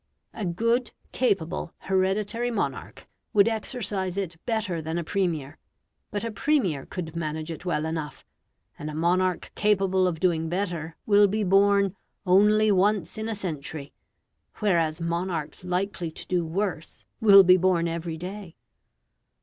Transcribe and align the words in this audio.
A 0.33 0.45
good, 0.45 0.93
capable, 1.11 1.75
hereditary 1.77 2.49
monarch 2.49 3.07
would 3.33 3.47
exercise 3.47 4.17
it 4.17 4.35
better 4.47 4.81
than 4.81 4.97
a 4.97 5.03
Premier, 5.03 5.59
but 6.09 6.23
a 6.23 6.31
Premier 6.31 6.87
could 6.87 7.15
manage 7.15 7.51
it 7.51 7.65
well 7.65 7.85
enough; 7.85 8.25
and 8.79 8.89
a 8.89 8.95
monarch 8.95 9.51
capable 9.53 10.07
of 10.07 10.19
doing 10.19 10.49
better 10.49 10.95
will 11.05 11.27
be 11.27 11.43
born 11.43 11.95
only 12.25 12.71
once 12.71 13.15
in 13.19 13.29
a 13.29 13.35
century, 13.35 13.93
whereas 14.55 14.99
monarchs 14.99 15.63
likely 15.63 16.09
to 16.09 16.25
do 16.25 16.43
worse 16.47 17.05
will 17.19 17.43
be 17.43 17.57
born 17.57 17.87
every 17.87 18.17
day. 18.17 18.55